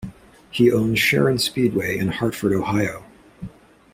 [0.49, 3.05] He owns Sharon Speedway in Hartford, Ohio.